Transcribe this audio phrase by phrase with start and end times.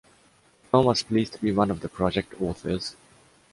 [0.63, 2.95] Japan was pleased to be one of the project authors.